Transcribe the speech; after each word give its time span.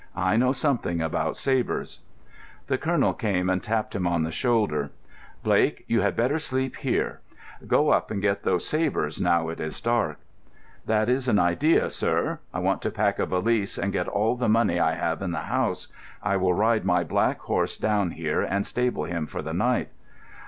I 0.17 0.35
know 0.35 0.51
something 0.51 0.99
about 0.99 1.37
sabres." 1.37 1.99
The 2.65 2.79
colonel 2.79 3.13
came 3.13 3.51
and 3.51 3.61
tapped 3.61 3.93
him 3.93 4.07
on 4.07 4.23
the 4.23 4.31
shoulder. 4.31 4.89
"Blake, 5.43 5.83
you 5.85 6.01
had 6.01 6.15
better 6.15 6.39
sleep 6.39 6.77
here. 6.77 7.21
Go 7.67 7.89
up 7.89 8.09
and 8.09 8.19
get 8.19 8.41
those 8.41 8.67
sabres 8.67 9.21
now 9.21 9.49
it 9.49 9.59
is 9.59 9.79
dark." 9.79 10.17
"That 10.87 11.07
is 11.07 11.27
an 11.27 11.37
idea, 11.37 11.91
sir. 11.91 12.39
I 12.51 12.57
want 12.57 12.81
to 12.81 12.89
pack 12.89 13.19
a 13.19 13.27
valise, 13.27 13.77
and 13.77 13.93
get 13.93 14.07
all 14.07 14.35
the 14.35 14.49
money 14.49 14.79
I 14.79 14.95
have 14.95 15.21
in 15.21 15.33
the 15.33 15.41
house. 15.41 15.87
I 16.23 16.35
will 16.35 16.55
ride 16.55 16.83
my 16.83 17.03
black 17.03 17.37
horse 17.41 17.77
down 17.77 18.09
here 18.09 18.41
and 18.41 18.65
stable 18.65 19.03
him 19.03 19.27
for 19.27 19.43
the 19.43 19.53
night." 19.53 19.89